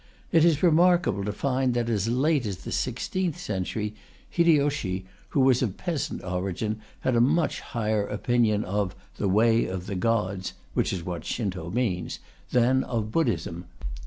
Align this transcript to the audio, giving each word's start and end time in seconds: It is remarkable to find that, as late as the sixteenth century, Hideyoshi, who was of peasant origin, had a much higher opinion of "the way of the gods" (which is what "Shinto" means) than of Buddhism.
It 0.31 0.43
is 0.43 0.63
remarkable 0.63 1.23
to 1.25 1.31
find 1.31 1.75
that, 1.75 1.87
as 1.87 2.07
late 2.07 2.47
as 2.47 2.57
the 2.63 2.71
sixteenth 2.71 3.37
century, 3.37 3.93
Hideyoshi, 4.31 5.05
who 5.29 5.41
was 5.41 5.61
of 5.61 5.77
peasant 5.77 6.23
origin, 6.23 6.81
had 7.01 7.15
a 7.15 7.21
much 7.21 7.59
higher 7.59 8.07
opinion 8.07 8.63
of 8.65 8.95
"the 9.17 9.29
way 9.29 9.67
of 9.67 9.85
the 9.85 9.93
gods" 9.93 10.53
(which 10.73 10.91
is 10.91 11.03
what 11.05 11.23
"Shinto" 11.23 11.69
means) 11.69 12.17
than 12.49 12.83
of 12.83 13.11
Buddhism. 13.11 13.65